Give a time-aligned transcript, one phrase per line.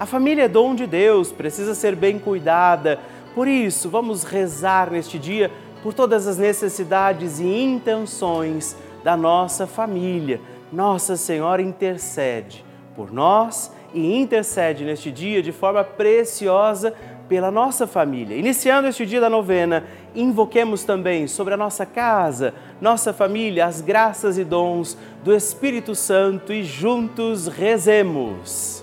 [0.00, 2.98] A família é dom de Deus, precisa ser bem cuidada.
[3.34, 5.50] Por isso, vamos rezar neste dia
[5.82, 8.74] por todas as necessidades e intenções
[9.04, 10.40] da nossa família.
[10.72, 12.64] Nossa Senhora intercede
[12.96, 16.94] por nós e intercede neste dia de forma preciosa
[17.28, 18.38] pela nossa família.
[18.38, 19.84] Iniciando este dia da novena,
[20.14, 26.54] invoquemos também sobre a nossa casa, nossa família, as graças e dons do Espírito Santo
[26.54, 28.82] e juntos rezemos.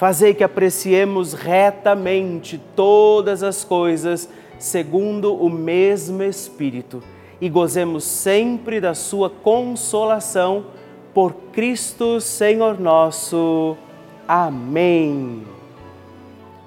[0.00, 7.02] Fazei que apreciemos retamente todas as coisas segundo o mesmo Espírito
[7.38, 10.64] e gozemos sempre da Sua consolação
[11.12, 13.76] por Cristo Senhor nosso.
[14.26, 15.42] Amém.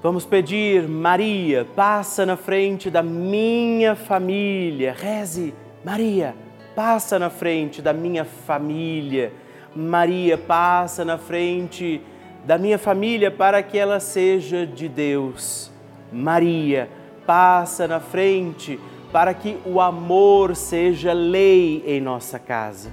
[0.04, 4.96] Vamos pedir, Maria, passa na frente da minha família.
[4.96, 6.36] Reze, Maria,
[6.76, 9.34] passa na frente da minha família.
[9.76, 12.00] Maria, passa na frente
[12.46, 15.72] da minha família para que ela seja de Deus.
[16.12, 16.90] Maria,
[17.26, 18.80] passa na frente
[19.12, 22.92] para que o amor seja lei em nossa casa.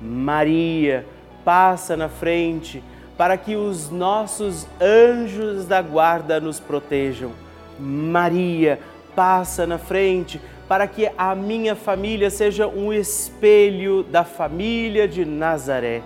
[0.00, 1.04] Maria,
[1.44, 2.82] passa na frente
[3.16, 7.32] para que os nossos anjos da guarda nos protejam.
[7.78, 8.78] Maria,
[9.14, 16.02] passa na frente para que a minha família seja um espelho da família de Nazaré.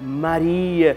[0.00, 0.96] Maria,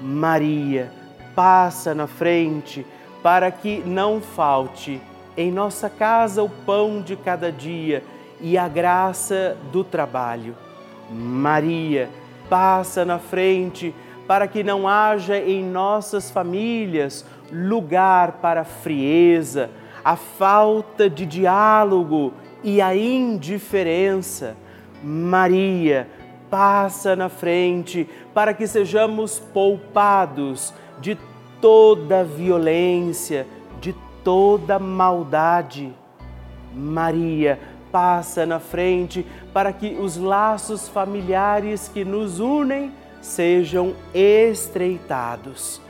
[0.00, 0.92] Maria,
[1.34, 2.86] passa na frente
[3.22, 5.00] para que não falte
[5.36, 8.02] em nossa casa o pão de cada dia
[8.40, 10.56] e a graça do trabalho.
[11.10, 12.08] Maria,
[12.48, 13.94] passa na frente
[14.26, 19.70] para que não haja em nossas famílias lugar para a frieza,
[20.04, 24.56] a falta de diálogo e a indiferença.
[25.02, 26.08] Maria,
[26.50, 31.16] passa na frente para que sejamos poupados de
[31.60, 33.46] toda violência,
[33.80, 35.92] de toda maldade.
[36.74, 37.58] Maria,
[37.90, 45.80] passa na frente para que os laços familiares que nos unem sejam estreitados.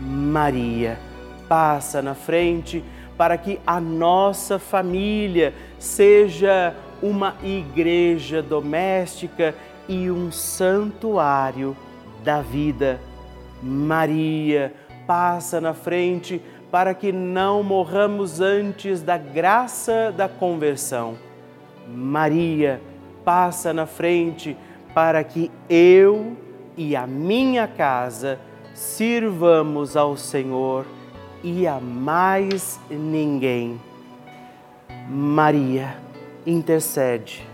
[0.00, 0.98] Maria,
[1.48, 2.84] passa na frente
[3.16, 9.54] para que a nossa família seja uma igreja doméstica
[9.88, 11.76] e um santuário
[12.22, 13.00] da vida.
[13.62, 14.72] Maria
[15.06, 21.16] passa na frente para que não morramos antes da graça da conversão.
[21.88, 22.80] Maria
[23.24, 24.56] passa na frente
[24.94, 26.36] para que eu
[26.76, 28.38] e a minha casa
[28.74, 30.86] sirvamos ao Senhor
[31.42, 33.80] e a mais ninguém.
[35.08, 35.96] Maria
[36.46, 37.46] intercede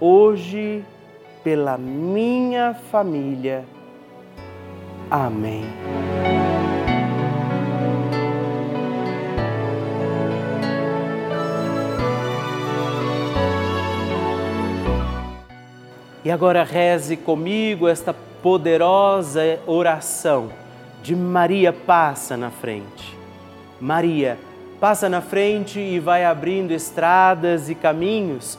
[0.00, 0.84] hoje
[1.46, 3.64] pela minha família.
[5.08, 5.62] Amém.
[16.24, 20.50] E agora reze comigo esta poderosa oração
[21.00, 23.16] de Maria passa na frente.
[23.80, 24.36] Maria
[24.80, 28.58] passa na frente e vai abrindo estradas e caminhos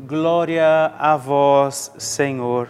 [0.00, 2.68] Glória a vós, Senhor.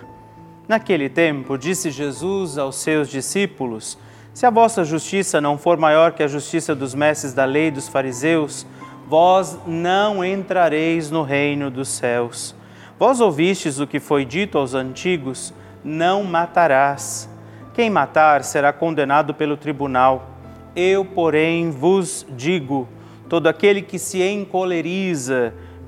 [0.66, 3.99] Naquele tempo, disse Jesus aos seus discípulos:
[4.32, 7.87] Se a vossa justiça não for maior que a justiça dos mestres da lei dos
[7.87, 8.66] fariseus,
[9.06, 12.54] vós não entrareis no reino dos céus.
[12.99, 15.52] Vós ouvistes o que foi dito aos antigos:
[15.85, 17.28] Não matarás.
[17.75, 20.30] Quem matar será condenado pelo tribunal.
[20.75, 22.88] Eu, porém, vos digo:
[23.28, 25.52] todo aquele que se encoleriza,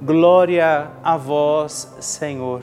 [0.00, 2.62] glória a vós, Senhor.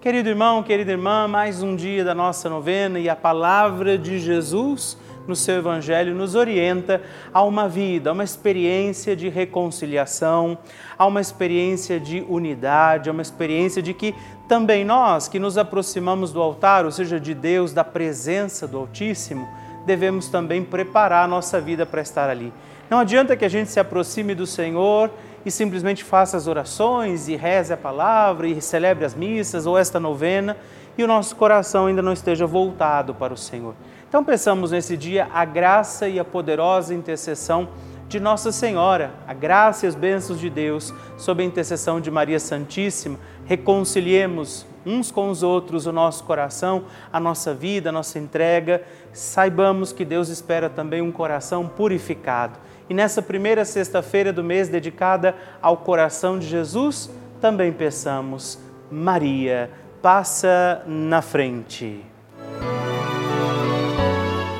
[0.00, 4.98] Querido irmão, querida irmã, mais um dia da nossa novena e a palavra de Jesus
[5.26, 7.00] no seu Evangelho nos orienta
[7.32, 10.58] a uma vida, a uma experiência de reconciliação,
[10.98, 14.12] a uma experiência de unidade, a uma experiência de que
[14.48, 19.48] também nós que nos aproximamos do altar, ou seja, de Deus, da presença do Altíssimo,
[19.86, 22.52] devemos também preparar a nossa vida para estar ali.
[22.90, 25.10] Não adianta que a gente se aproxime do Senhor
[25.44, 30.00] e simplesmente faça as orações e reze a palavra e celebre as missas ou esta
[30.00, 30.56] novena
[30.96, 33.74] e o nosso coração ainda não esteja voltado para o Senhor.
[34.08, 37.68] Então pensamos nesse dia a graça e a poderosa intercessão
[38.08, 42.38] de Nossa Senhora, a graça e as bênçãos de Deus, sob a intercessão de Maria
[42.38, 48.82] Santíssima, reconciliemos uns com os outros o nosso coração, a nossa vida, a nossa entrega.
[49.12, 52.58] Saibamos que Deus espera também um coração purificado.
[52.88, 57.10] E nessa primeira sexta-feira do mês dedicada ao coração de Jesus,
[57.40, 58.58] também peçamos,
[58.90, 59.70] Maria,
[60.02, 62.04] passa na frente.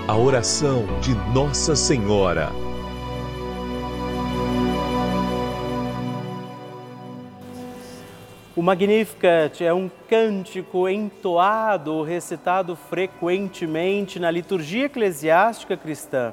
[0.08, 2.50] A oração de Nossa Senhora.
[8.56, 16.32] O Magnificat é um cântico entoado ou recitado frequentemente na liturgia eclesiástica cristã.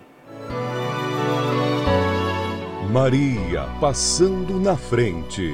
[2.91, 5.53] Maria passando na frente.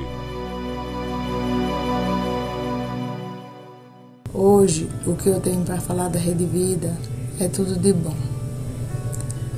[4.33, 6.97] Hoje, o que eu tenho para falar da Rede Vida
[7.39, 8.15] é tudo de bom,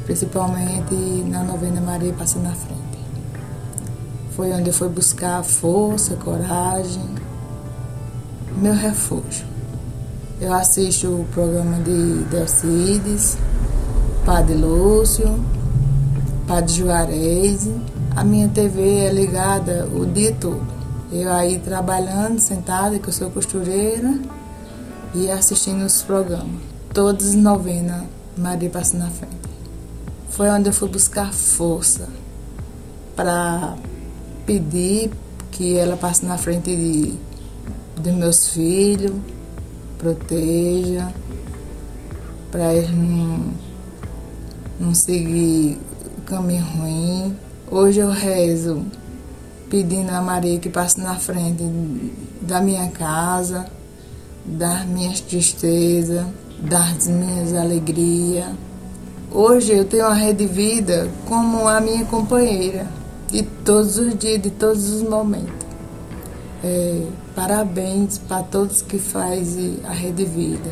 [0.06, 0.94] principalmente
[1.30, 2.80] na novena Maria Passando na Frente
[4.40, 7.04] foi onde eu fui buscar força, coragem,
[8.56, 9.46] meu refúgio.
[10.40, 13.38] Eu assisto o programa de Delcides,
[14.26, 15.44] Padre Lúcio,
[16.50, 17.70] Padre Juarez.
[18.15, 20.65] A minha TV é ligada o dia todo.
[21.12, 24.20] Eu aí trabalhando, sentada, que eu sou costureira,
[25.13, 26.60] e assistindo os programas.
[26.91, 28.03] Todas novenas
[28.36, 29.36] Maria passa na frente.
[30.32, 32.10] Foi onde eu fui buscar força
[33.15, 33.75] para
[34.48, 35.12] pedir
[35.51, 37.13] que ela passe na frente de,
[38.01, 39.13] de meus filhos,
[40.00, 41.13] proteja,
[42.51, 43.53] para eles não,
[44.79, 45.77] não seguir
[46.30, 47.36] caminho ruim.
[47.72, 48.86] Hoje eu rezo
[49.68, 51.64] pedindo a Maria que passe na frente
[52.42, 53.66] da minha casa,
[54.46, 56.26] das minhas tristezas,
[56.60, 58.48] das minhas alegrias.
[59.32, 62.88] Hoje eu tenho a Rede Vida como a minha companheira
[63.32, 65.68] de todos os dias, de todos os momentos.
[66.64, 70.72] É, parabéns para todos que fazem a Rede Vida.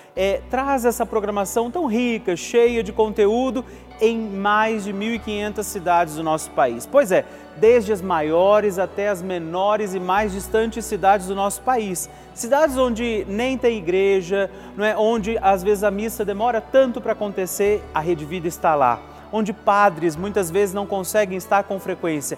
[0.15, 3.63] é, traz essa programação tão rica, cheia de conteúdo
[3.99, 6.85] em mais de 1.500 cidades do nosso país.
[6.85, 7.23] Pois é,
[7.57, 12.09] desde as maiores até as menores e mais distantes cidades do nosso país.
[12.33, 14.97] Cidades onde nem tem igreja, não é?
[14.97, 18.99] onde às vezes a missa demora tanto para acontecer, a Rede Vida está lá.
[19.31, 22.37] Onde padres muitas vezes não conseguem estar com frequência.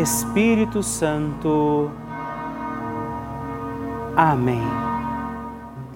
[0.00, 1.90] Espírito Santo.
[4.16, 4.62] Amém.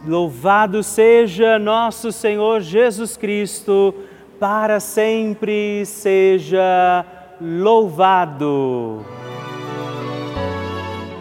[0.06, 3.92] Louvado seja nosso Senhor Jesus Cristo,
[4.38, 7.04] para sempre seja
[7.40, 9.04] louvado.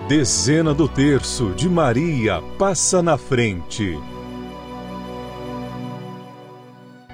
[0.08, 4.00] Dezena do terço de Maria passa na frente.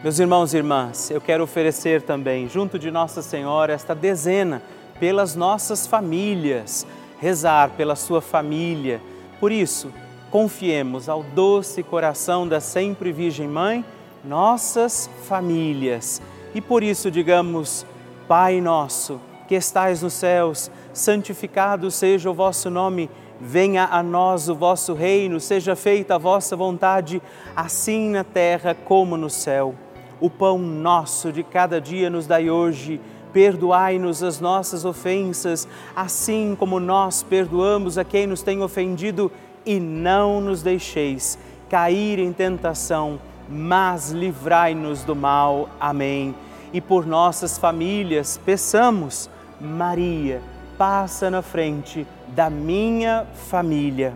[0.03, 4.61] Meus irmãos e irmãs, eu quero oferecer também, junto de Nossa Senhora, esta dezena
[4.99, 6.85] pelas nossas famílias,
[7.19, 9.01] rezar pela sua família.
[9.39, 9.91] Por isso,
[10.29, 13.85] confiemos ao doce coração da sempre Virgem Mãe
[14.23, 16.21] nossas famílias.
[16.55, 17.85] E por isso, digamos,
[18.27, 24.55] Pai nosso, que estais nos céus, santificado seja o vosso nome, venha a nós o
[24.55, 27.21] vosso reino, seja feita a vossa vontade,
[27.55, 29.75] assim na terra como no céu.
[30.21, 33.01] O pão nosso de cada dia nos dai hoje,
[33.33, 39.31] perdoai-nos as nossas ofensas, assim como nós perdoamos a quem nos tem ofendido,
[39.65, 41.37] e não nos deixeis
[41.69, 43.19] cair em tentação,
[43.49, 45.69] mas livrai-nos do mal.
[45.79, 46.35] Amém
[46.73, 49.29] e por nossas famílias, peçamos,
[49.61, 50.41] Maria,
[50.75, 54.15] passa na frente da minha família.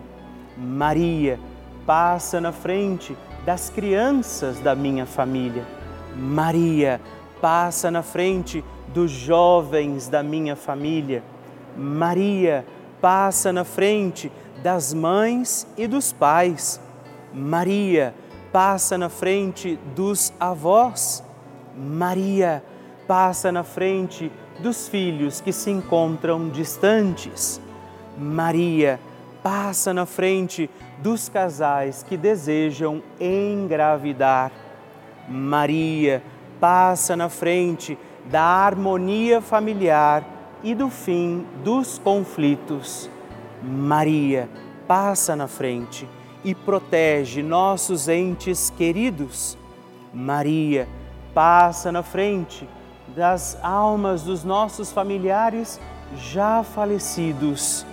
[0.56, 1.38] Maria,
[1.86, 5.64] passa na frente das crianças da minha família.
[6.16, 7.00] Maria,
[7.40, 11.22] passa na frente dos jovens da minha família.
[11.76, 12.64] Maria,
[13.00, 14.30] passa na frente
[14.62, 16.80] das mães e dos pais.
[17.32, 18.14] Maria,
[18.52, 21.22] passa na frente dos avós.
[21.76, 22.62] Maria
[23.06, 27.60] passa na frente dos filhos que se encontram distantes.
[28.16, 28.98] Maria
[29.42, 34.50] passa na frente dos casais que desejam engravidar.
[35.28, 36.22] Maria
[36.58, 37.96] passa na frente
[38.30, 40.24] da harmonia familiar
[40.62, 43.10] e do fim dos conflitos.
[43.62, 44.48] Maria
[44.86, 46.08] passa na frente
[46.44, 49.56] e protege nossos entes queridos.
[50.12, 50.88] Maria
[51.34, 52.68] passa na frente
[53.16, 55.80] das almas dos nossos familiares
[56.16, 57.84] já falecidos.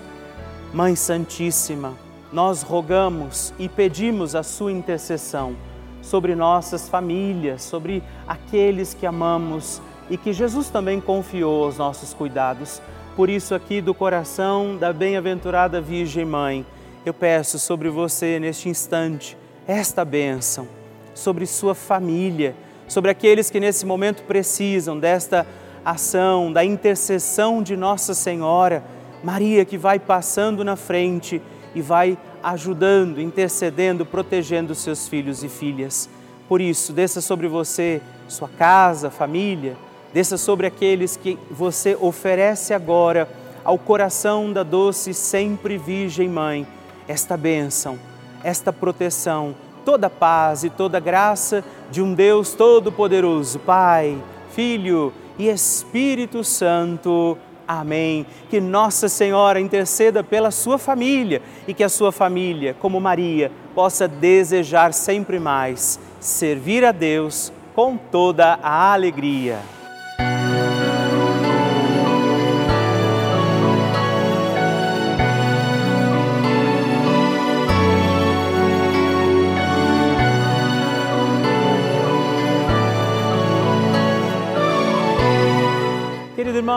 [0.73, 1.93] Mãe Santíssima,
[2.31, 5.55] nós rogamos e pedimos a sua intercessão
[6.01, 12.81] sobre nossas famílias, sobre aqueles que amamos e que Jesus também confiou aos nossos cuidados.
[13.15, 16.65] Por isso, aqui do coração da bem-aventurada Virgem Mãe,
[17.05, 19.37] eu peço sobre você neste instante
[19.67, 20.67] esta bênção,
[21.13, 22.55] sobre sua família
[22.87, 25.45] sobre aqueles que nesse momento precisam desta
[25.83, 28.83] ação, da intercessão de Nossa Senhora,
[29.23, 31.41] Maria que vai passando na frente
[31.73, 36.09] e vai ajudando, intercedendo, protegendo seus filhos e filhas.
[36.47, 39.75] Por isso, desça sobre você, sua casa, família,
[40.15, 43.27] desça sobre aqueles que você oferece agora
[43.65, 46.65] ao coração da doce sempre Virgem Mãe,
[47.05, 47.99] esta bênção,
[48.41, 54.17] esta proteção toda paz e toda graça de um Deus Todo-Poderoso, Pai,
[54.51, 57.37] Filho e Espírito Santo.
[57.67, 58.25] Amém.
[58.49, 64.07] Que Nossa Senhora interceda pela sua família e que a sua família, como Maria, possa
[64.07, 69.74] desejar sempre mais servir a Deus com toda a alegria.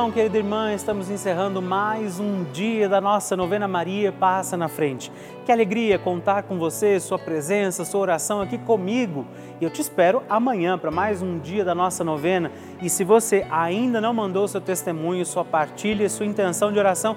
[0.09, 5.13] Irmão, querida irmã, estamos encerrando mais um dia da nossa novena Maria Passa na Frente.
[5.45, 9.27] Que alegria contar com você, sua presença, sua oração aqui comigo.
[9.61, 12.51] E eu te espero amanhã para mais um dia da nossa novena.
[12.81, 17.17] E se você ainda não mandou seu testemunho, sua partilha, sua intenção de oração,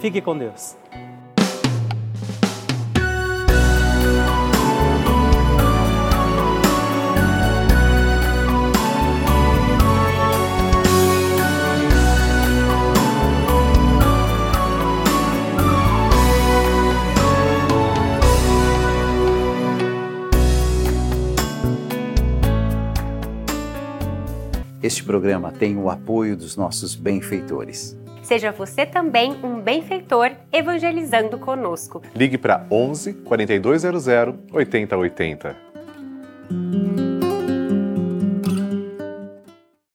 [0.00, 0.76] Fique com Deus.
[24.80, 27.97] Este programa tem o apoio dos nossos benfeitores.
[28.28, 32.02] Seja você também um benfeitor evangelizando conosco.
[32.14, 34.06] Ligue para 11 4200
[34.52, 35.56] 8080.